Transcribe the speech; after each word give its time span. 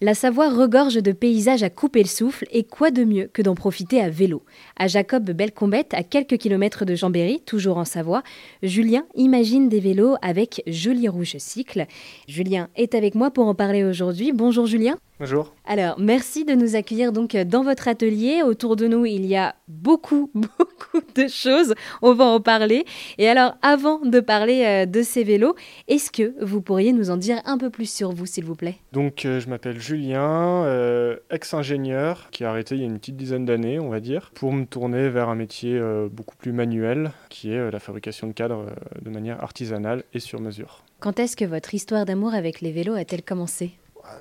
La 0.00 0.14
Savoie 0.14 0.50
regorge 0.50 0.96
de 0.96 1.12
paysages 1.12 1.62
à 1.62 1.70
couper 1.70 2.02
le 2.02 2.08
souffle 2.08 2.46
et 2.50 2.64
quoi 2.64 2.90
de 2.90 3.04
mieux 3.04 3.30
que 3.32 3.42
d'en 3.42 3.54
profiter 3.54 4.00
à 4.00 4.10
vélo. 4.10 4.42
À 4.76 4.88
Jacob 4.88 5.30
Belcombette, 5.30 5.94
à 5.94 6.02
quelques 6.02 6.36
kilomètres 6.36 6.84
de 6.84 6.96
Chambéry, 6.96 7.40
toujours 7.46 7.78
en 7.78 7.84
Savoie, 7.84 8.24
Julien 8.64 9.06
imagine 9.14 9.68
des 9.68 9.78
vélos 9.78 10.16
avec 10.20 10.64
Joli 10.66 11.06
Rouge 11.06 11.36
Cycle. 11.38 11.86
Julien 12.26 12.70
est 12.74 12.96
avec 12.96 13.14
moi 13.14 13.30
pour 13.30 13.46
en 13.46 13.54
parler 13.54 13.84
aujourd'hui. 13.84 14.32
Bonjour 14.32 14.66
Julien. 14.66 14.98
Bonjour. 15.20 15.54
Alors, 15.64 15.94
merci 16.00 16.44
de 16.44 16.54
nous 16.54 16.74
accueillir 16.74 17.12
donc 17.12 17.36
dans 17.36 17.62
votre 17.62 17.86
atelier. 17.86 18.42
Autour 18.42 18.74
de 18.74 18.88
nous, 18.88 19.06
il 19.06 19.24
y 19.26 19.36
a 19.36 19.54
beaucoup, 19.68 20.28
beaucoup 20.34 21.06
de 21.14 21.28
choses. 21.28 21.72
On 22.02 22.14
va 22.14 22.24
en 22.24 22.40
parler. 22.40 22.84
Et 23.18 23.28
alors, 23.28 23.54
avant 23.62 24.00
de 24.00 24.18
parler 24.18 24.64
euh, 24.64 24.86
de 24.86 25.02
ces 25.02 25.22
vélos, 25.22 25.54
est-ce 25.86 26.10
que 26.10 26.34
vous 26.44 26.60
pourriez 26.60 26.92
nous 26.92 27.10
en 27.10 27.16
dire 27.16 27.40
un 27.44 27.58
peu 27.58 27.70
plus 27.70 27.88
sur 27.88 28.10
vous, 28.10 28.26
s'il 28.26 28.44
vous 28.44 28.56
plaît? 28.56 28.74
Donc, 28.90 29.24
euh, 29.24 29.38
je 29.38 29.48
m'appelle 29.48 29.78
Julien, 29.78 30.64
euh, 30.64 31.16
ex-ingénieur, 31.30 32.28
qui 32.32 32.42
a 32.42 32.50
arrêté 32.50 32.74
il 32.74 32.80
y 32.80 32.84
a 32.84 32.86
une 32.86 32.98
petite 32.98 33.16
dizaine 33.16 33.44
d'années, 33.44 33.78
on 33.78 33.90
va 33.90 34.00
dire, 34.00 34.32
pour 34.34 34.52
me 34.52 34.64
tourner 34.64 35.08
vers 35.10 35.28
un 35.28 35.36
métier 35.36 35.80
beaucoup 36.10 36.34
plus 36.36 36.52
manuel, 36.52 37.12
qui 37.28 37.52
est 37.52 37.70
la 37.70 37.78
fabrication 37.78 38.26
de 38.26 38.32
cadres 38.32 38.66
de 39.00 39.10
manière 39.10 39.42
artisanale 39.44 40.02
et 40.12 40.18
sur 40.18 40.40
mesure. 40.40 40.82
Quand 40.98 41.20
est-ce 41.20 41.36
que 41.36 41.44
votre 41.44 41.72
histoire 41.72 42.04
d'amour 42.04 42.34
avec 42.34 42.60
les 42.60 42.72
vélos 42.72 42.94
a-t-elle 42.94 43.22
commencé? 43.22 43.74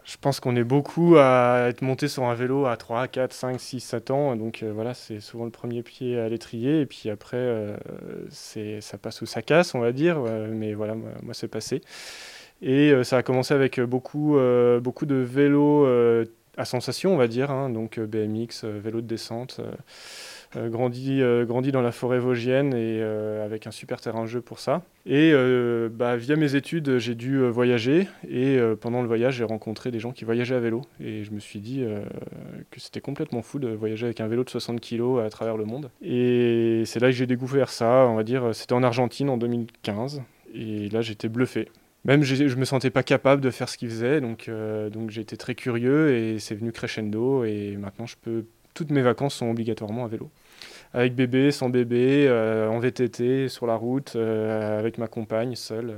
Je 0.06 0.18
pense 0.20 0.40
qu'on 0.40 0.56
est 0.56 0.64
beaucoup 0.64 1.16
à 1.18 1.66
être 1.70 1.82
monté 1.82 2.08
sur 2.08 2.24
un 2.24 2.34
vélo 2.36 2.66
à 2.66 2.78
3, 2.78 3.08
4, 3.08 3.34
5, 3.34 3.60
6, 3.60 3.80
7 3.80 4.12
ans. 4.12 4.36
Donc 4.36 4.64
euh, 4.64 4.72
voilà, 4.74 4.94
c'est 4.94 5.20
souvent 5.20 5.46
le 5.46 5.52
premier 5.52 5.84
pied 5.84 6.20
à 6.20 6.30
l'étrier. 6.30 6.82
Et 6.82 6.86
puis 6.86 7.10
après, 7.10 7.38
euh, 7.38 7.78
ça 8.30 8.98
passe 8.98 9.22
ou 9.22 9.26
ça 9.26 9.42
casse, 9.42 9.76
on 9.76 9.80
va 9.80 9.92
dire. 9.92 10.20
mais 10.20 10.74
voilà, 10.74 10.96
moi, 10.96 11.34
c'est 11.34 11.48
passé. 11.48 11.82
Et 12.62 12.92
euh, 12.92 13.04
ça 13.04 13.18
a 13.18 13.24
commencé 13.24 13.54
avec 13.54 13.80
beaucoup, 13.80 14.38
beaucoup 14.82 15.06
de 15.06 15.16
vélos 15.16 15.86
à 16.58 16.66
sensation, 16.66 17.14
on 17.14 17.18
va 17.18 17.28
dire. 17.28 17.52
Hein. 17.52 17.70
donc 17.70 18.00
BMX, 18.00 18.66
vélo 18.66 19.02
de 19.02 19.08
descente. 19.08 19.60
Euh, 20.56 20.70
grandi, 20.70 21.22
euh, 21.22 21.46
grandi 21.46 21.72
dans 21.72 21.82
la 21.82 21.92
forêt 21.92 22.20
vosgienne 22.20 22.74
et 22.74 23.00
euh, 23.02 23.44
avec 23.46 23.66
un 23.66 23.72
super 23.72 24.00
terrain 24.00 24.24
de 24.24 24.28
jeu 24.28 24.42
pour 24.42 24.60
ça. 24.60 24.84
Et 25.06 25.34
bah, 25.92 26.16
via 26.16 26.36
mes 26.36 26.56
études, 26.56 26.98
j'ai 26.98 27.16
dû 27.16 27.46
voyager 27.48 28.08
et 28.30 28.58
pendant 28.80 29.02
le 29.02 29.08
voyage, 29.08 29.36
j'ai 29.36 29.44
rencontré 29.44 29.92
des 29.92 30.00
gens 30.00 30.14
qui 30.14 30.24
voyageaient 30.24 30.56
à 30.56 30.60
vélo. 30.60 30.82
Et 31.02 31.24
je 31.24 31.32
me 31.32 31.40
suis 31.40 31.60
dit 31.60 31.86
que 32.72 32.80
c'était 32.80 33.02
complètement 33.02 33.42
fou 33.42 33.60
de 33.60 33.68
voyager 33.68 34.06
avec 34.06 34.22
un 34.22 34.28
vélo 34.28 34.46
de 34.46 34.50
60 34.50 34.80
kg 34.80 35.20
à 35.26 35.30
travers 35.30 35.58
le 35.58 35.66
monde. 35.66 35.90
Et 36.02 36.84
c'est 36.86 37.02
là 37.02 37.08
que 37.08 37.14
j'ai 37.14 37.28
découvert 37.28 37.70
ça, 37.70 38.08
on 38.08 38.16
va 38.16 38.24
dire, 38.24 38.56
c'était 38.56 38.74
en 38.74 38.84
Argentine 38.84 39.30
en 39.30 39.38
2015 39.38 40.22
et 40.56 40.88
là 40.88 41.02
j'étais 41.02 41.28
bluffé. 41.28 41.68
Même 42.06 42.24
je 42.24 42.56
me 42.56 42.66
sentais 42.66 42.90
pas 42.90 43.04
capable 43.04 43.42
de 43.42 43.50
faire 43.50 43.68
ce 43.68 43.78
qu'ils 43.78 43.90
faisaient, 43.90 44.22
donc, 44.22 44.50
donc 44.90 45.10
j'ai 45.10 45.26
très 45.26 45.56
curieux 45.56 46.16
et 46.16 46.40
c'est 46.40 46.56
venu 46.56 46.72
crescendo. 46.72 47.44
Et 47.44 47.76
maintenant 47.78 48.06
je 48.06 48.16
peux, 48.22 48.46
toutes 48.74 48.92
mes 48.92 49.02
vacances 49.02 49.36
sont 49.36 49.50
obligatoirement 49.50 50.06
à 50.06 50.08
vélo 50.08 50.30
avec 50.94 51.16
bébé, 51.16 51.52
sans 51.52 51.70
bébé, 51.70 52.28
euh, 52.28 52.70
en 52.70 52.80
VTT, 52.80 53.50
sur 53.50 53.66
la 53.66 53.76
route, 53.76 54.14
euh, 54.16 54.80
avec 54.80 54.98
ma 54.98 55.08
compagne, 55.08 55.56
seule. 55.56 55.96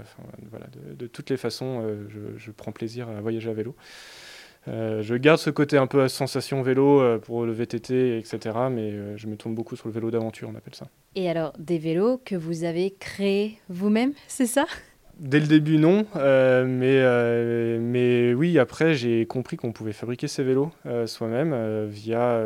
de, 0.98 1.08
toutes 1.08 1.30
les 1.30 1.38
façons, 1.38 1.82
euh, 1.84 2.08
je, 2.38 2.52
prends 2.52 2.72
plaisir 2.72 3.10
à 3.10 3.20
voyager 3.20 3.50
à 3.50 3.54
vélo. 3.54 3.76
je 4.68 5.16
garde 5.16 5.40
ce 5.40 5.50
côté 5.50 5.78
un 5.78 5.88
peu 5.88 6.02
à 6.02 6.10
sensation 6.10 6.62
vélo 6.62 7.20
pour 7.20 7.46
le 7.46 7.52
VTT, 7.52 8.18
etc. 8.18 8.40
Mais 8.72 9.18
je 9.18 9.28
me 9.28 9.36
tourne 9.36 9.54
beaucoup 9.54 9.76
sur 9.76 9.88
le 9.88 9.94
vélo 9.94 10.12
d'aventure, 10.12 10.50
on 10.52 10.56
appelle 10.56 10.76
ça. 10.76 10.88
Et 11.16 11.30
alors, 11.30 11.54
des 11.60 11.78
vélos 11.78 12.20
que 12.24 12.36
vous 12.36 12.64
avez 12.64 12.92
créés 12.92 13.60
vous-même, 13.68 14.14
c'est 14.28 14.48
ça? 14.48 14.66
Dès 15.20 15.40
le 15.40 15.48
début, 15.48 15.78
non. 15.78 16.06
mais, 16.16 17.80
mais 17.80 18.34
oui, 18.34 18.60
après, 18.60 18.94
j'ai 18.96 19.26
compris 19.26 19.58
qu'on 19.58 19.72
pouvait 19.72 19.94
fabriquer 19.94 20.28
ces 20.28 20.44
vélos 20.44 20.72
soi-même 21.06 21.86
via 21.88 22.40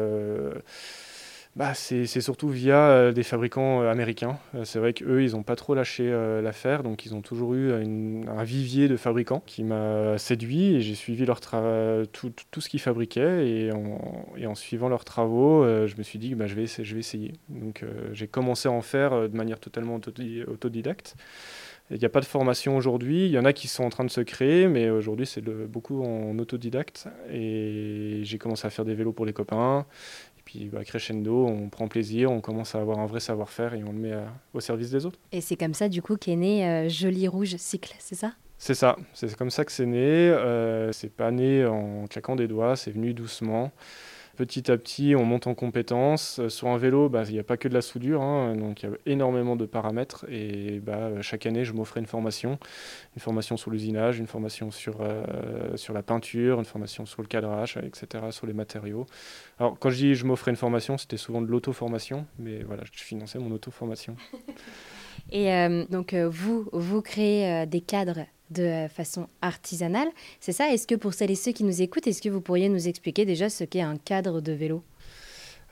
bah, 1.56 1.74
c'est 1.74 2.06
surtout 2.22 2.48
via 2.48 2.78
euh, 2.78 3.12
des 3.12 3.24
fabricants 3.24 3.82
euh, 3.82 3.92
américains. 3.92 4.40
Euh, 4.56 4.64
c'est 4.64 4.80
vrai 4.80 4.94
qu'eux, 4.94 5.24
ils 5.24 5.32
n'ont 5.32 5.44
pas 5.44 5.56
trop 5.56 5.74
lâché 5.74 6.10
l'affaire, 6.42 6.84
donc 6.84 7.06
ils 7.06 7.16
ont 7.16 7.22
toujours 7.22 7.54
eu 7.54 7.74
un 7.74 8.44
vivier 8.44 8.88
de 8.88 8.96
fabricants 8.96 9.44
qui 9.46 9.64
m'a 9.64 10.18
séduit 10.18 10.76
et 10.76 10.82
j'ai 10.82 10.96
suivi 10.96 11.26
leur 11.26 11.42
tout, 11.42 12.62
ce 12.62 12.70
qu'ils 12.70 12.80
fabriquaient 12.80 13.48
et 13.48 13.72
en, 13.72 14.56
suivant 14.56 14.90
leurs 14.90 15.04
travaux, 15.06 15.64
je 15.66 15.96
me 15.98 16.04
suis 16.04 16.20
dit 16.20 16.32
que 16.32 16.36
bah, 16.36 16.48
je, 16.48 16.56
vais, 16.56 16.66
je 16.66 16.94
vais 16.94 17.00
essayer. 17.00 17.34
Donc 17.50 17.84
j'ai 18.14 18.28
commencé 18.28 18.70
à 18.70 18.72
en 18.72 18.82
faire 18.82 19.30
de 19.30 19.36
manière 19.36 19.60
totalement 19.60 20.00
autodidacte. 20.48 21.16
Il 21.92 21.98
n'y 21.98 22.06
a 22.06 22.10
pas 22.10 22.20
de 22.20 22.26
formation 22.26 22.78
aujourd'hui. 22.78 23.26
Il 23.26 23.32
y 23.32 23.40
en 23.40 23.46
a 23.46 23.54
qui 23.54 23.68
sont 23.68 23.84
en 23.84 23.90
train 23.90 24.04
de 24.04 24.12
se 24.12 24.22
créer, 24.22 24.68
mais 24.68 24.90
aujourd'hui, 24.90 25.26
c'est 25.26 25.42
beaucoup 25.42 26.04
en 26.04 26.38
autodidacte. 26.38 27.08
Et 27.32 28.22
j'ai 28.24 28.38
commencé 28.38 28.68
à 28.68 28.70
faire 28.70 28.86
des 28.86 28.94
vélos 28.94 29.14
pour 29.14 29.26
les 29.26 29.34
copains. 29.34 29.86
Puis 30.46 30.70
bah, 30.72 30.84
crescendo, 30.84 31.46
on 31.46 31.70
prend 31.70 31.88
plaisir, 31.88 32.32
on 32.32 32.42
commence 32.42 32.74
à 32.74 32.80
avoir 32.80 33.00
un 33.00 33.06
vrai 33.06 33.20
savoir-faire 33.20 33.76
et 33.76 33.84
on 33.84 33.92
le 33.92 34.00
met 34.00 34.14
au 34.54 34.60
service 34.60 34.90
des 34.90 35.06
autres. 35.06 35.20
Et 35.32 35.42
c'est 35.42 35.56
comme 35.56 35.76
ça 35.76 35.90
du 35.90 36.02
coup 36.02 36.16
qu'est 36.16 36.36
né 36.36 36.68
euh, 36.68 36.90
Joli 36.90 37.28
Rouge 37.28 37.56
Cycle, 37.58 37.94
c'est 38.00 38.16
ça? 38.16 38.34
C'est 38.58 38.74
ça, 38.74 38.98
c'est 39.14 39.36
comme 39.36 39.52
ça 39.52 39.64
que 39.64 39.72
c'est 39.72 39.86
né. 39.86 40.00
Euh, 40.00 40.92
c'est 40.92 41.14
pas 41.14 41.30
né 41.30 41.66
en 41.66 42.08
claquant 42.08 42.36
des 42.36 42.48
doigts, 42.48 42.76
c'est 42.76 42.90
venu 42.90 43.14
doucement 43.14 43.72
petit 44.40 44.72
à 44.72 44.78
petit, 44.78 45.18
on 45.18 45.26
monte 45.26 45.48
en 45.48 45.54
compétences. 45.54 46.40
Euh, 46.40 46.48
sur 46.48 46.70
un 46.70 46.78
vélo, 46.78 47.10
bah, 47.10 47.24
il 47.28 47.34
n'y 47.34 47.40
a 47.40 47.44
pas 47.44 47.58
que 47.58 47.68
de 47.68 47.74
la 47.74 47.82
soudure, 47.82 48.22
hein, 48.22 48.56
donc 48.56 48.82
il 48.82 48.90
y 48.90 48.90
a 48.90 48.96
énormément 49.06 49.58
de 49.58 49.66
paramètres. 49.66 50.26
Et 50.30 50.80
bah, 50.80 51.22
chaque 51.22 51.46
année, 51.46 51.66
je 51.66 51.74
m'offrais 51.74 52.00
une 52.00 52.06
formation, 52.06 52.58
une 53.18 53.22
formation 53.22 53.58
sur 53.58 53.70
l'usinage, 53.70 54.18
une 54.18 54.28
formation 54.28 54.72
sur, 54.72 55.02
euh, 55.02 55.76
sur 55.76 55.94
la 55.94 56.04
peinture, 56.04 56.58
une 56.58 56.66
formation 56.66 57.06
sur 57.06 57.22
le 57.22 57.28
cadrage, 57.28 57.78
etc., 57.84 58.28
sur 58.32 58.48
les 58.48 58.54
matériaux. 58.54 59.08
Alors, 59.60 59.78
quand 59.78 59.90
je 59.90 59.98
dis 59.98 60.16
je 60.16 60.24
m'offrais 60.26 60.52
une 60.52 60.58
formation, 60.58 60.98
c'était 60.98 61.18
souvent 61.18 61.42
de 61.42 61.48
l'auto-formation, 61.48 62.26
mais 62.38 62.64
voilà, 62.64 62.84
je 62.90 63.04
finançais 63.04 63.40
mon 63.40 63.52
auto-formation. 63.52 64.16
Et 65.32 65.54
euh, 65.54 65.86
donc, 65.90 66.14
vous, 66.14 66.68
vous 66.74 67.02
créez 67.02 67.66
des 67.66 67.82
cadres 67.82 68.26
de 68.50 68.88
façon 68.88 69.28
artisanale. 69.42 70.10
C'est 70.40 70.52
ça? 70.52 70.74
Est-ce 70.74 70.88
que 70.88 70.96
pour 70.96 71.14
celles 71.14 71.32
et 71.32 71.36
ceux 71.36 71.52
qui 71.52 71.64
nous 71.64 71.82
écoutent, 71.82 72.08
est-ce 72.08 72.22
que 72.22 72.30
vous 72.30 72.42
pourriez 72.42 72.70
nous 72.70 72.88
expliquer 72.88 73.26
déjà 73.26 73.50
ce 73.50 73.64
qu'est 73.64 73.82
un 73.82 73.98
cadre 73.98 74.42
de 74.42 74.52
vélo? 74.52 74.84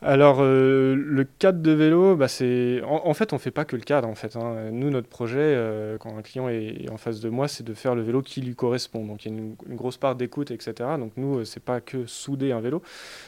Alors, 0.03 0.37
euh, 0.41 0.95
le 0.95 1.23
cadre 1.23 1.59
de 1.59 1.71
vélo, 1.71 2.15
bah, 2.15 2.27
c'est 2.27 2.81
en, 2.83 3.13
fait, 3.15 3.33
on 3.33 3.39
fait 3.39 3.51
pas 3.51 3.65
que 3.65 3.75
le 3.75 3.81
cadre. 3.81 4.07
En 4.07 4.13
fait, 4.13 4.35
hein. 4.35 4.69
nous, 4.71 4.91
notre 4.91 5.07
projet, 5.07 5.39
euh, 5.39 5.97
quand 5.97 6.15
un 6.15 6.21
client 6.21 6.49
est 6.49 6.87
en 6.91 6.97
face 6.97 7.19
de 7.19 7.29
moi, 7.29 7.47
c'est 7.47 7.63
de 7.63 7.73
faire 7.73 7.95
le 7.95 8.03
vélo 8.03 8.21
qui 8.21 8.41
lui 8.41 8.53
correspond. 8.53 9.05
Donc, 9.05 9.25
il 9.25 9.31
y 9.31 9.35
a 9.35 9.37
une, 9.37 9.55
grosse 9.75 9.97
part 9.97 10.15
d'écoute, 10.15 10.51
etc. 10.51 10.73
Donc, 10.99 11.13
nous, 11.17 11.39
euh, 11.39 11.45
c'est 11.45 11.63
pas 11.63 11.81
que 11.81 12.05
souder 12.05 12.51
un 12.51 12.59
vélo, 12.59 12.83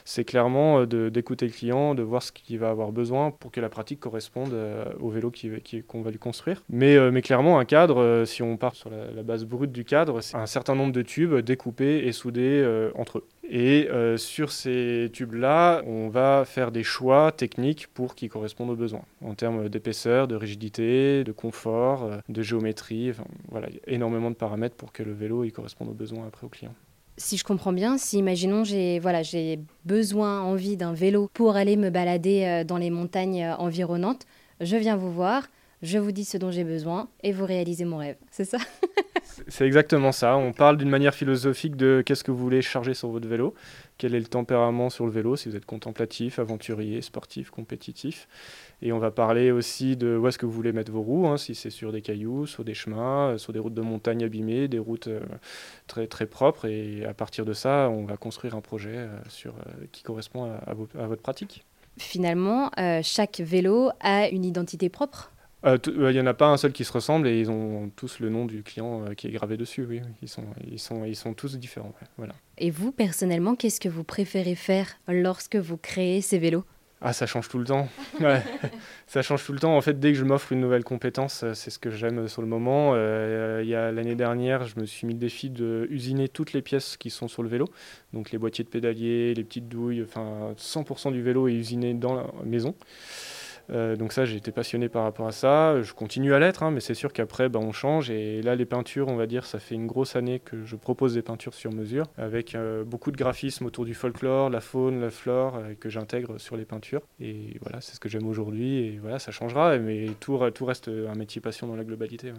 c'est 0.06 0.24
clairement 0.24 0.85
d'écouter 0.85 1.47
le 1.47 1.52
client, 1.52 1.96
de 1.96 2.03
voir 2.03 2.22
ce 2.22 2.31
qu'il 2.31 2.59
va 2.59 2.69
avoir 2.69 2.91
besoin 2.91 3.31
pour 3.31 3.52
que 3.52 3.62
la 3.62 3.69
pratique 3.69 4.00
corresponde 4.00 4.53
au 5.00 5.09
vélo 5.09 5.31
qu'on 5.88 6.02
va 6.02 6.12
lui 6.12 6.19
construire. 6.19 6.63
Mais, 6.69 7.22
clairement, 7.22 7.58
un 7.58 7.66
cadre, 7.66 8.24
si 8.25 8.44
on 8.44 8.58
part 8.58 8.75
sur 8.75 8.91
la 8.91 9.24
base 9.24 9.46
brute 9.46 9.72
du 9.72 9.85
cadre, 9.85 10.22
c'est 10.22 10.38
un 10.38 10.46
certain 10.46 10.75
nombre 10.75 10.94
de 10.94 11.02
tubes 11.02 11.35
découpés 11.38 12.06
et 12.06 12.12
soudés 12.12 12.63
entre 12.96 13.19
eux. 13.19 13.28
Et 13.51 13.87
euh, 13.89 14.15
sur 14.17 14.51
ces 14.51 15.09
tubes-là, 15.11 15.81
on 15.87 16.09
va 16.09 16.45
faire 16.45 16.71
des 16.71 16.83
choix 16.83 17.31
techniques 17.31 17.87
pour 17.87 18.13
qu'ils 18.13 18.29
correspondent 18.29 18.69
aux 18.69 18.75
besoins, 18.75 19.05
en 19.25 19.33
termes 19.33 19.69
d'épaisseur, 19.69 20.27
de 20.27 20.35
rigidité, 20.35 21.23
de 21.23 21.31
confort, 21.31 22.03
euh, 22.03 22.17
de 22.29 22.43
géométrie. 22.43 23.11
voilà, 23.49 23.67
il 23.69 23.75
y 23.75 23.79
a 23.79 23.93
énormément 23.95 24.29
de 24.29 24.35
paramètres 24.35 24.75
pour 24.75 24.91
que 24.91 25.01
le 25.01 25.13
vélo 25.13 25.43
il 25.43 25.51
corresponde 25.51 25.89
aux 25.89 25.93
besoins 25.93 26.27
après 26.27 26.45
au 26.45 26.49
client. 26.49 26.75
Si 27.17 27.37
je 27.37 27.43
comprends 27.43 27.73
bien, 27.73 27.97
si 27.97 28.19
imaginons 28.19 28.63
j'ai 28.63 28.99
voilà, 28.99 29.23
j'ai 29.23 29.59
besoin, 29.83 30.41
envie 30.41 30.77
d'un 30.77 30.93
vélo 30.93 31.27
pour 31.33 31.55
aller 31.55 31.75
me 31.75 31.89
balader 31.89 32.45
euh, 32.45 32.63
dans 32.63 32.77
les 32.77 32.91
montagnes 32.91 33.47
environnantes, 33.57 34.27
je 34.61 34.77
viens 34.77 34.95
vous 34.95 35.11
voir, 35.11 35.47
je 35.81 35.97
vous 35.97 36.12
dis 36.12 36.25
ce 36.25 36.38
dont 36.38 36.51
j'ai 36.51 36.63
besoin 36.63 37.07
et 37.23 37.31
vous 37.31 37.45
réalisez 37.45 37.85
mon 37.85 37.97
rêve. 37.97 38.17
C'est 38.31 38.45
ça 38.45 38.57
C'est 39.47 39.66
exactement 39.66 40.12
ça. 40.12 40.38
On 40.38 40.51
parle 40.51 40.78
d'une 40.78 40.90
manière 40.90 41.13
philosophique 41.13 41.75
de 41.75 42.03
qu'est-ce 42.06 42.23
que 42.23 42.31
vous 42.31 42.38
voulez 42.38 42.62
charger 42.62 42.94
sur 42.94 43.09
votre 43.09 43.28
vélo, 43.28 43.53
quel 43.97 44.14
est 44.14 44.20
le 44.20 44.26
tempérament 44.26 44.90
sur 44.90 45.05
le 45.05 45.11
vélo, 45.11 45.35
si 45.35 45.49
vous 45.49 45.55
êtes 45.55 45.66
contemplatif, 45.66 46.40
aventurier, 46.40 47.02
sportif, 47.02 47.49
compétitif. 47.49 48.28
Et 48.81 48.91
on 48.91 48.99
va 48.99 49.11
parler 49.11 49.52
aussi 49.52 49.96
de 49.96 50.17
où 50.17 50.28
est-ce 50.28 50.37
que 50.37 50.46
vous 50.46 50.52
voulez 50.52 50.72
mettre 50.72 50.91
vos 50.91 51.02
roues, 51.02 51.28
hein, 51.28 51.37
si 51.37 51.55
c'est 51.55 51.70
sur 51.70 51.91
des 51.91 52.02
cailloux, 52.02 52.46
sur 52.46 52.64
des 52.64 52.73
chemins, 52.73 53.29
euh, 53.29 53.37
sur 53.37 53.53
des 53.53 53.59
routes 53.59 53.73
de 53.73 53.81
montagne 53.81 54.23
abîmées, 54.23 54.67
des 54.67 54.79
routes 54.79 55.08
euh, 55.08 55.22
très, 55.87 56.08
très 56.08 56.26
propres. 56.26 56.66
Et 56.66 57.05
à 57.05 57.14
partir 57.14 57.46
de 57.46 57.53
ça, 57.53 57.90
on 57.90 58.05
va 58.05 58.17
construire 58.17 58.55
un 58.55 58.61
projet 58.61 58.96
euh, 58.96 59.17
sur, 59.28 59.55
qui 59.91 60.03
correspond 60.03 60.52
à, 60.66 60.73
votre 60.73 61.22
pratique. 61.22 61.66
Finalement, 61.97 62.72
chaque 63.03 63.40
vélo 63.40 63.90
a 63.99 64.29
une 64.29 64.46
identité 64.46 64.87
propre 64.90 65.31
il 65.64 65.70
euh, 65.70 66.11
n'y 66.11 66.17
euh, 66.17 66.23
en 66.23 66.26
a 66.26 66.34
pas 66.34 66.47
un 66.47 66.58
seul 66.58 66.72
qui 66.72 66.85
se 66.85 66.91
ressemble 66.91 67.28
et 67.28 67.40
ils 67.40 67.52
ont 67.52 67.91
tous 67.96 68.20
le 68.20 68.29
nom 68.29 68.46
du 68.46 68.64
client 68.64 69.03
euh, 69.03 69.14
qui 69.14 69.28
est 69.28 69.32
gravé 69.32 69.58
dessus. 69.58 69.85
Oui, 69.88 70.02
ils 70.22 70.29
sont, 70.29 70.46
ils 70.72 70.79
sont, 70.79 71.03
ils 71.03 71.17
sont 71.17 71.34
tous 71.34 71.58
différents. 71.58 71.94
voilà. 72.17 72.34
Et 72.58 72.72
vous, 72.72 72.91
personnellement, 72.91 73.56
qu'est-ce 73.56 73.82
que 73.82 73.90
vous 73.90 74.06
préférez 74.06 74.56
faire 74.56 74.88
lorsque 75.09 75.58
vous 75.58 75.76
créez 75.76 76.22
ces 76.22 76.40
vélos? 76.40 76.64
Ah, 77.02 77.14
ça 77.14 77.26
change 77.26 77.47
tout 77.50 77.59
le 77.59 77.66
temps. 77.66 77.90
ça 79.08 79.22
change 79.22 79.46
tout 79.46 79.52
le 79.52 79.59
temps. 79.59 79.76
En 79.76 79.82
fait, 79.82 80.00
dès 80.00 80.14
que 80.14 80.17
je 80.17 80.23
m'offre 80.23 80.53
une 80.53 80.61
nouvelle 80.61 80.85
compétence, 80.85 81.44
euh, 81.44 81.53
c'est 81.53 81.72
ce 81.72 81.79
que 81.79 81.91
j'aime 81.91 82.29
sur 82.29 82.41
le 82.41 82.47
moment. 82.47 82.96
Il 82.96 83.67
y 83.67 83.76
a 83.76 83.91
l'année 83.91 84.16
dernière, 84.16 84.66
je 84.66 84.79
me 84.79 84.85
suis 84.85 85.08
mis 85.08 85.14
le 85.14 85.20
défi 85.20 85.50
de 85.50 85.88
usiner 85.90 86.29
toutes 86.29 86.53
les 86.53 86.62
pièces 86.62 86.96
qui 86.96 87.09
sont 87.09 87.28
sur 87.28 87.44
le 87.44 87.50
vélo. 87.50 87.66
Donc 88.14 88.32
les 88.32 88.38
boîtiers 88.38 88.64
de 88.64 88.70
pédalier, 88.70 89.34
les 89.34 89.44
petites 89.44 89.67
douilles, 89.67 90.03
enfin 90.03 90.53
100% 90.58 91.12
du 91.12 91.22
vélo 91.22 91.50
est 91.50 91.53
usiné 91.53 91.94
dans 91.94 92.16
la 92.16 92.28
maison. 92.46 92.76
Euh, 93.71 93.95
donc 93.95 94.13
ça, 94.13 94.25
j'ai 94.25 94.37
été 94.37 94.51
passionné 94.51 94.89
par 94.89 95.03
rapport 95.03 95.27
à 95.27 95.31
ça. 95.31 95.81
Je 95.81 95.93
continue 95.93 96.33
à 96.33 96.39
l'être, 96.39 96.63
hein, 96.63 96.71
mais 96.71 96.79
c'est 96.79 96.93
sûr 96.93 97.13
qu'après, 97.13 97.49
bah, 97.49 97.59
on 97.61 97.71
change. 97.71 98.09
Et 98.09 98.41
là, 98.41 98.55
les 98.55 98.66
peintures, 98.66 99.07
on 99.07 99.16
va 99.16 99.27
dire, 99.27 99.45
ça 99.45 99.59
fait 99.59 99.75
une 99.75 99.87
grosse 99.87 100.16
année 100.16 100.39
que 100.39 100.66
je 100.66 100.75
propose 100.75 101.13
des 101.13 101.21
peintures 101.21 101.53
sur 101.53 101.71
mesure, 101.71 102.05
avec 102.17 102.55
euh, 102.55 102.83
beaucoup 102.83 103.11
de 103.11 103.17
graphismes 103.17 103.66
autour 103.66 103.85
du 103.85 103.93
folklore, 103.93 104.49
la 104.49 104.61
faune, 104.61 105.01
la 105.01 105.09
flore, 105.09 105.57
euh, 105.57 105.73
que 105.79 105.89
j'intègre 105.89 106.39
sur 106.39 106.57
les 106.57 106.66
peintures. 106.66 107.01
Et 107.19 107.57
voilà, 107.61 107.81
c'est 107.81 107.95
ce 107.95 107.99
que 107.99 108.09
j'aime 108.09 108.27
aujourd'hui. 108.27 108.79
Et 108.79 108.99
voilà, 109.01 109.19
ça 109.19 109.31
changera, 109.31 109.77
mais 109.77 110.07
tout, 110.19 110.39
tout 110.53 110.66
reste 110.66 110.89
un 110.89 111.16
métier 111.16 111.41
passion 111.41 111.67
dans 111.67 111.75
la 111.75 111.83
globalité. 111.83 112.31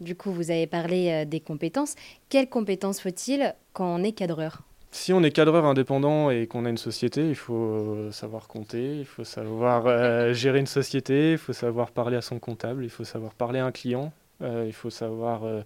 Du 0.00 0.14
coup, 0.14 0.30
vous 0.30 0.50
avez 0.50 0.66
parlé 0.66 1.26
des 1.26 1.40
compétences. 1.40 1.96
Quelles 2.28 2.48
compétences 2.48 3.00
faut-il 3.00 3.54
quand 3.72 3.96
on 3.96 4.02
est 4.04 4.12
cadreur? 4.12 4.62
Si 4.90 5.12
on 5.12 5.22
est 5.22 5.30
cadreur 5.30 5.64
indépendant 5.66 6.30
et 6.30 6.46
qu'on 6.46 6.64
a 6.64 6.70
une 6.70 6.78
société, 6.78 7.28
il 7.28 7.34
faut 7.34 8.10
savoir 8.10 8.48
compter, 8.48 8.96
il 9.00 9.04
faut 9.04 9.24
savoir 9.24 9.86
euh, 9.86 10.32
gérer 10.32 10.60
une 10.60 10.66
société, 10.66 11.32
il 11.32 11.38
faut 11.38 11.52
savoir 11.52 11.90
parler 11.90 12.16
à 12.16 12.22
son 12.22 12.38
comptable, 12.38 12.84
il 12.84 12.90
faut 12.90 13.04
savoir 13.04 13.34
parler 13.34 13.58
à 13.58 13.66
un 13.66 13.72
client, 13.72 14.12
euh, 14.40 14.64
il 14.66 14.72
faut 14.72 14.90
savoir 14.90 15.44
euh, 15.44 15.62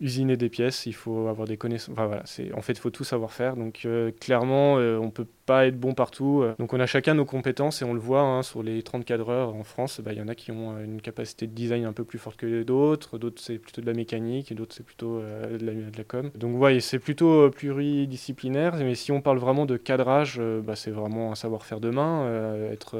usiner 0.00 0.36
des 0.36 0.48
pièces, 0.48 0.86
il 0.86 0.94
faut 0.94 1.28
avoir 1.28 1.46
des 1.46 1.56
connaissances. 1.56 1.96
En 1.98 2.60
fait, 2.62 2.72
il 2.72 2.78
faut 2.78 2.90
tout 2.90 3.04
savoir 3.04 3.32
faire. 3.32 3.56
Donc, 3.56 3.82
euh, 3.84 4.10
clairement, 4.10 4.74
on 4.74 5.06
ne 5.06 5.10
peut 5.10 5.26
pas 5.46 5.66
être 5.66 5.78
bon 5.78 5.94
partout. 5.94 6.44
Donc, 6.58 6.72
on 6.72 6.80
a 6.80 6.86
chacun 6.86 7.14
nos 7.14 7.24
compétences 7.24 7.82
et 7.82 7.84
on 7.84 7.94
le 7.94 8.00
voit 8.00 8.22
hein, 8.22 8.42
sur 8.42 8.62
les 8.62 8.82
30 8.82 9.04
cadreurs 9.04 9.54
en 9.54 9.64
France. 9.64 10.00
Bah, 10.00 10.12
il 10.12 10.18
y 10.18 10.22
en 10.22 10.28
a 10.28 10.34
qui 10.34 10.50
ont 10.50 10.78
une 10.78 11.00
capacité 11.00 11.46
de 11.46 11.52
design 11.52 11.84
un 11.84 11.92
peu 11.92 12.04
plus 12.04 12.18
forte 12.18 12.36
que 12.36 12.62
d'autres. 12.62 13.18
D'autres, 13.18 13.40
c'est 13.40 13.58
plutôt 13.58 13.80
de 13.80 13.86
la 13.86 13.94
mécanique 13.94 14.50
et 14.50 14.54
d'autres, 14.54 14.74
c'est 14.74 14.84
plutôt 14.84 15.20
de 15.20 15.64
la, 15.64 15.72
de, 15.72 16.02
com. 16.02 16.30
Donc, 16.34 16.60
ouais, 16.60 16.80
c'est 16.80 16.98
plutôt 16.98 17.50
pluridisciplinaire. 17.50 18.74
Mais 18.76 18.94
si 18.94 19.12
on 19.12 19.20
parle 19.20 19.38
vraiment 19.38 19.66
de 19.66 19.76
cadrage, 19.76 20.40
bah, 20.64 20.74
c'est 20.74 20.90
vraiment 20.90 21.32
un 21.32 21.36
savoir-faire 21.36 21.80
de 21.80 21.90
main, 21.90 22.26
être 22.72 22.98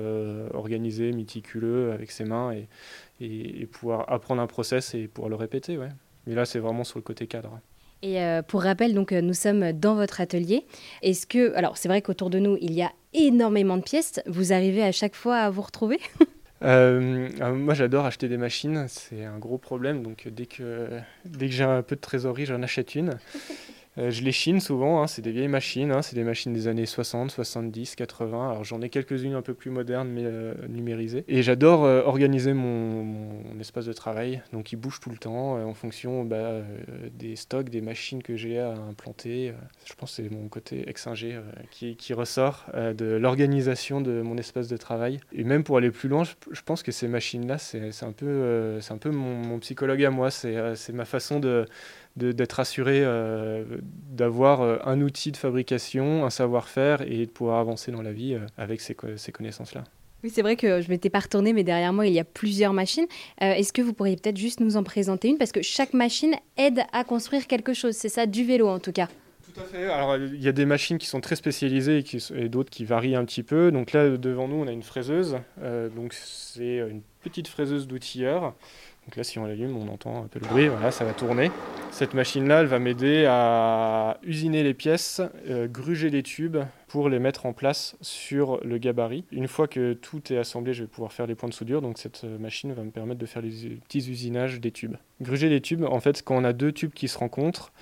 organisé, 0.54 1.12
méticuleux 1.12 1.92
avec 1.92 2.12
ses 2.12 2.24
mains 2.24 2.52
et, 2.52 2.68
et, 3.20 3.66
pouvoir 3.66 4.10
apprendre 4.12 4.42
un 4.42 4.46
process 4.46 4.94
et 4.94 5.08
pouvoir 5.08 5.30
le 5.30 5.36
répéter. 5.36 5.78
Ouais. 5.78 5.88
Mais 6.26 6.34
là, 6.34 6.44
c'est 6.44 6.58
vraiment 6.58 6.84
sur 6.84 6.98
le 6.98 7.02
côté 7.02 7.26
cadre. 7.26 7.58
Et 8.02 8.20
euh, 8.20 8.42
pour 8.42 8.62
rappel, 8.62 8.94
donc 8.94 9.12
euh, 9.12 9.20
nous 9.20 9.34
sommes 9.34 9.72
dans 9.72 9.94
votre 9.94 10.20
atelier. 10.20 10.66
Est-ce 11.02 11.26
que, 11.26 11.54
alors 11.54 11.76
c'est 11.76 11.88
vrai 11.88 12.02
qu'autour 12.02 12.30
de 12.30 12.38
nous, 12.40 12.58
il 12.60 12.72
y 12.72 12.82
a 12.82 12.90
énormément 13.14 13.76
de 13.76 13.82
pièces. 13.82 14.20
Vous 14.26 14.52
arrivez 14.52 14.82
à 14.82 14.90
chaque 14.92 15.14
fois 15.14 15.36
à 15.36 15.50
vous 15.50 15.62
retrouver? 15.62 15.98
Euh, 16.64 17.28
Moi, 17.56 17.74
j'adore 17.74 18.04
acheter 18.04 18.28
des 18.28 18.36
machines. 18.36 18.86
C'est 18.86 19.24
un 19.24 19.36
gros 19.36 19.58
problème. 19.58 20.04
Donc 20.04 20.28
dès 20.28 20.46
que 20.46 20.86
dès 21.24 21.46
que 21.48 21.52
j'ai 21.52 21.64
un 21.64 21.82
peu 21.82 21.96
de 21.96 22.00
trésorerie, 22.00 22.46
j'en 22.46 22.62
achète 22.62 22.94
une. 22.94 23.18
Euh, 23.98 24.10
je 24.10 24.22
les 24.22 24.32
chine 24.32 24.58
souvent, 24.58 25.02
hein, 25.02 25.06
c'est 25.06 25.20
des 25.20 25.32
vieilles 25.32 25.48
machines, 25.48 25.92
hein, 25.92 26.00
c'est 26.00 26.16
des 26.16 26.24
machines 26.24 26.52
des 26.54 26.66
années 26.66 26.86
60, 26.86 27.30
70, 27.30 27.94
80. 27.94 28.50
Alors 28.50 28.64
j'en 28.64 28.80
ai 28.80 28.88
quelques-unes 28.88 29.34
un 29.34 29.42
peu 29.42 29.52
plus 29.52 29.70
modernes 29.70 30.08
mais 30.08 30.24
euh, 30.24 30.54
numérisées. 30.68 31.24
Et 31.28 31.42
j'adore 31.42 31.84
euh, 31.84 32.02
organiser 32.02 32.54
mon, 32.54 33.42
espace 33.60 33.84
de 33.84 33.92
travail, 33.92 34.42
donc 34.52 34.72
il 34.72 34.76
bouge 34.76 34.98
tout 34.98 35.10
le 35.10 35.18
temps 35.18 35.52
en 35.52 35.74
fonction 35.74 36.24
bah, 36.24 36.62
des 37.16 37.36
stocks, 37.36 37.68
des 37.68 37.80
machines 37.80 38.20
que 38.20 38.34
j'ai 38.34 38.58
à 38.58 38.72
implanter. 38.72 39.52
je 39.84 39.94
pense 39.94 40.16
que 40.16 40.22
c'est 40.22 40.30
mon 40.30 40.48
côté 40.48 40.88
ex-ingé 40.88 41.38
qui, 41.70 42.12
ressort 42.12 42.66
de 42.74 43.04
l'organisation 43.04 44.00
de 44.00 44.20
mon 44.20 44.36
espace 44.36 44.66
de 44.66 44.76
travail. 44.76 45.20
Et 45.32 45.44
même 45.44 45.62
pour 45.62 45.76
aller 45.76 45.92
plus 45.92 46.08
loin, 46.08 46.24
je, 46.24 46.62
pense 46.62 46.82
que 46.82 46.90
ces 46.90 47.06
machines-là, 47.06 47.58
c'est 47.58 48.02
un 48.02 48.12
peu, 48.12 49.10
mon, 49.12 49.60
psychologue 49.60 50.02
à 50.02 50.10
moi, 50.10 50.32
c'est 50.32 50.92
ma 50.92 51.04
façon 51.04 51.38
de 51.38 51.66
d'être 52.16 52.60
assuré 52.60 53.02
euh, 53.02 53.64
d'avoir 54.10 54.60
euh, 54.60 54.78
un 54.84 55.00
outil 55.00 55.32
de 55.32 55.36
fabrication, 55.36 56.24
un 56.24 56.30
savoir-faire 56.30 57.02
et 57.02 57.26
de 57.26 57.30
pouvoir 57.30 57.58
avancer 57.58 57.90
dans 57.90 58.02
la 58.02 58.12
vie 58.12 58.34
euh, 58.34 58.46
avec 58.58 58.80
ces, 58.80 58.96
ces 59.16 59.32
connaissances-là. 59.32 59.84
Oui, 60.22 60.30
c'est 60.30 60.42
vrai 60.42 60.56
que 60.56 60.80
je 60.80 60.88
m'étais 60.88 61.10
pas 61.10 61.20
retournée, 61.20 61.52
mais 61.52 61.64
derrière 61.64 61.92
moi, 61.92 62.06
il 62.06 62.12
y 62.12 62.20
a 62.20 62.24
plusieurs 62.24 62.72
machines. 62.72 63.06
Est-ce 63.40 63.72
que 63.72 63.82
vous 63.82 63.92
pourriez 63.92 64.14
peut-être 64.14 64.36
juste 64.36 64.60
nous 64.60 64.76
en 64.76 64.84
présenter 64.84 65.28
une? 65.28 65.36
Parce 65.36 65.50
que 65.50 65.62
chaque 65.62 65.94
machine 65.94 66.36
aide 66.56 66.84
à 66.92 67.02
construire 67.02 67.48
quelque 67.48 67.74
chose. 67.74 67.96
C'est 67.96 68.08
ça, 68.08 68.26
du 68.26 68.44
vélo 68.44 68.68
en 68.68 68.78
tout 68.78 68.92
cas. 68.92 69.08
Tout 69.52 69.60
à 69.60 69.64
fait. 69.64 69.86
Alors, 69.86 70.16
il 70.16 70.40
y 70.40 70.46
a 70.46 70.52
des 70.52 70.64
machines 70.64 70.98
qui 70.98 71.08
sont 71.08 71.20
très 71.20 71.34
spécialisées 71.34 72.04
et 72.36 72.48
d'autres 72.48 72.70
qui 72.70 72.84
varient 72.84 73.16
un 73.16 73.24
petit 73.24 73.42
peu. 73.42 73.72
Donc 73.72 73.90
là, 73.90 74.16
devant 74.16 74.46
nous, 74.46 74.54
on 74.62 74.68
a 74.68 74.70
une 74.70 74.84
fraiseuse. 74.84 75.38
donc, 75.96 76.12
c'est 76.12 76.76
une 76.76 77.02
petite 77.20 77.48
fraiseuse 77.48 77.88
d'outilleur 77.88 78.54
donc 79.06 79.16
là, 79.16 79.24
si 79.24 79.38
on 79.38 79.46
l'allume, 79.46 79.76
on 79.76 79.92
entend 79.92 80.24
un 80.24 80.28
peu 80.28 80.38
le 80.38 80.46
bruit, 80.46 80.68
voilà, 80.68 80.92
ça 80.92 81.04
va 81.04 81.12
tourner. 81.12 81.50
Cette 81.90 82.14
machine-là, 82.14 82.60
elle 82.60 82.66
va 82.66 82.78
m'aider 82.78 83.26
à 83.28 84.18
usiner 84.22 84.62
les 84.62 84.74
pièces, 84.74 85.20
euh, 85.50 85.66
gruger 85.66 86.08
les 86.08 86.22
tubes 86.22 86.58
pour 86.92 87.08
les 87.08 87.18
mettre 87.18 87.46
en 87.46 87.54
place 87.54 87.96
sur 88.02 88.62
le 88.62 88.76
gabarit. 88.76 89.24
Une 89.32 89.48
fois 89.48 89.66
que 89.66 89.94
tout 89.94 90.30
est 90.30 90.36
assemblé, 90.36 90.74
je 90.74 90.82
vais 90.82 90.88
pouvoir 90.88 91.10
faire 91.10 91.26
les 91.26 91.34
points 91.34 91.48
de 91.48 91.54
soudure. 91.54 91.80
Donc 91.80 91.96
cette 91.96 92.24
euh, 92.24 92.38
machine 92.38 92.74
va 92.74 92.82
me 92.82 92.90
permettre 92.90 93.18
de 93.18 93.24
faire 93.24 93.40
les 93.40 93.48
petits 93.48 94.10
usinages 94.10 94.60
des 94.60 94.72
tubes. 94.72 94.96
Gruger 95.22 95.48
les 95.48 95.62
tubes, 95.62 95.84
en 95.84 96.00
fait, 96.00 96.22
quand 96.22 96.36
on 96.36 96.44
a 96.44 96.52
deux 96.52 96.70
tubes 96.70 96.92
qui 96.92 97.08
se 97.08 97.16
rencontrent, 97.16 97.72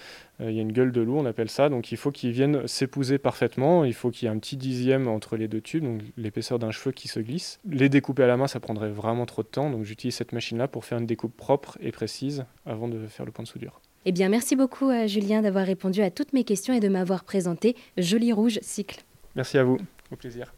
euh, 0.41 0.53
il 0.53 0.55
y 0.55 0.61
a 0.61 0.63
une 0.63 0.71
gueule 0.71 0.93
de 0.93 1.01
loup, 1.01 1.19
on 1.19 1.27
appelle 1.27 1.51
ça. 1.51 1.69
Donc 1.69 1.91
il 1.91 1.97
faut 1.97 2.13
qu'ils 2.13 2.31
viennent 2.31 2.69
s'épouser 2.69 3.19
parfaitement. 3.19 3.85
Il 3.85 3.95
faut 3.95 4.13
qu'il 4.13 4.27
y 4.27 4.31
ait 4.31 4.33
un 4.33 4.39
petit 4.39 4.57
dixième 4.57 5.09
entre 5.09 5.37
les 5.37 5.49
deux 5.49 5.61
tubes, 5.61 5.83
donc 5.83 6.03
l'épaisseur 6.17 6.61
d'un 6.61 6.71
cheveu 6.71 6.93
qui 6.93 7.09
se 7.09 7.19
glisse. 7.19 7.59
Les 7.69 7.89
découper 7.89 8.23
à 8.23 8.29
la 8.29 8.37
main, 8.37 8.47
ça 8.47 8.61
prendrait 8.61 8.91
vraiment 8.91 9.27
trop 9.27 9.43
de 9.43 9.49
temps. 9.49 9.71
Donc 9.71 9.83
j'utilise 9.83 10.15
cette 10.15 10.31
machine-là 10.31 10.69
pour 10.69 10.85
faire 10.85 10.99
une 10.99 11.07
découpe 11.07 11.37
propre 11.37 11.79
et 11.81 11.91
précise 11.91 12.45
avant 12.65 12.87
de 12.87 13.09
faire 13.09 13.27
le 13.27 13.33
point 13.33 13.43
de 13.43 13.49
soudure. 13.49 13.81
Eh 14.07 14.13
bien, 14.13 14.31
merci 14.31 14.57
beaucoup 14.57 14.89
à 14.89 15.07
Julien 15.07 15.43
d'avoir 15.43 15.67
répondu 15.67 16.01
à 16.01 16.11
toutes 16.11 16.33
mes 16.33 16.45
questions 16.45 16.73
et 16.73 16.81
de 16.81 16.89
m'avoir 16.89 17.25
présenté 17.25 17.77
Joli 17.99 18.33
Rouge 18.33 18.59
Cycle. 18.63 19.03
Merci 19.35 19.59
à 19.59 19.65
vous, 19.65 19.79
au 20.11 20.17
plaisir. 20.17 20.55